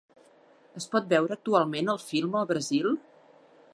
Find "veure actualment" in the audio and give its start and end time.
1.11-1.93